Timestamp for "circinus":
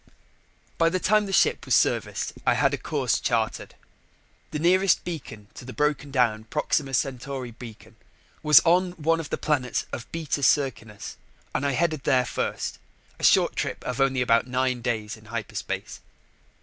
10.41-11.17